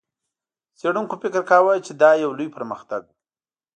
[0.79, 3.11] څېړونکو فکر کاوه، چې دا یو لوی پرمختګ و.